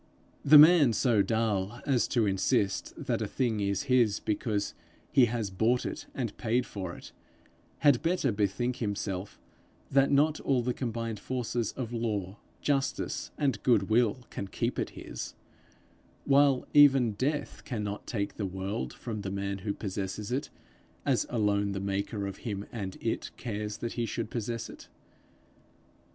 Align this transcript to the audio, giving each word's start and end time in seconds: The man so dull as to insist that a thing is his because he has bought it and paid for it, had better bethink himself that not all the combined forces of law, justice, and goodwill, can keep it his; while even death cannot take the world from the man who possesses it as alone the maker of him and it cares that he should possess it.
The 0.43 0.57
man 0.57 0.93
so 0.93 1.21
dull 1.21 1.79
as 1.85 2.07
to 2.07 2.25
insist 2.25 2.95
that 3.05 3.21
a 3.21 3.27
thing 3.27 3.59
is 3.59 3.83
his 3.83 4.19
because 4.19 4.73
he 5.11 5.25
has 5.25 5.51
bought 5.51 5.85
it 5.85 6.07
and 6.15 6.35
paid 6.37 6.65
for 6.65 6.95
it, 6.95 7.11
had 7.85 8.01
better 8.01 8.31
bethink 8.31 8.77
himself 8.77 9.39
that 9.91 10.11
not 10.11 10.39
all 10.39 10.63
the 10.63 10.73
combined 10.73 11.19
forces 11.19 11.71
of 11.73 11.93
law, 11.93 12.39
justice, 12.63 13.29
and 13.37 13.61
goodwill, 13.61 14.25
can 14.31 14.47
keep 14.47 14.79
it 14.79 14.89
his; 14.97 15.35
while 16.25 16.65
even 16.73 17.11
death 17.11 17.63
cannot 17.63 18.07
take 18.07 18.37
the 18.37 18.45
world 18.47 18.93
from 18.95 19.21
the 19.21 19.29
man 19.29 19.59
who 19.59 19.71
possesses 19.71 20.31
it 20.31 20.49
as 21.05 21.27
alone 21.29 21.73
the 21.73 21.79
maker 21.79 22.25
of 22.25 22.37
him 22.37 22.65
and 22.71 22.97
it 23.01 23.29
cares 23.37 23.77
that 23.77 23.93
he 23.93 24.07
should 24.07 24.31
possess 24.31 24.67
it. 24.67 24.87